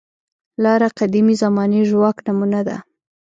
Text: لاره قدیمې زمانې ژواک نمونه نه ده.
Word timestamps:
لاره 0.63 0.89
قدیمې 0.99 1.35
زمانې 1.43 1.81
ژواک 1.89 2.17
نمونه 2.25 2.49
نه 2.61 2.61
ده. 2.67 2.77